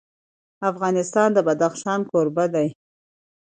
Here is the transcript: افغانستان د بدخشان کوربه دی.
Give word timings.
افغانستان 0.69 1.29
د 1.33 1.37
بدخشان 1.47 1.99
کوربه 2.11 2.45
دی. 2.53 2.67